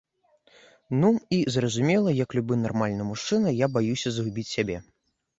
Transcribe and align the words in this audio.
Ну 1.01 1.09
і, 1.35 1.37
зразумела, 1.55 2.13
як 2.19 2.29
любы 2.37 2.57
нармальны 2.61 3.03
мужчына 3.09 3.53
я 3.53 3.67
баюся 3.75 4.13
згубіць 4.15 4.47
сябе. 4.55 4.77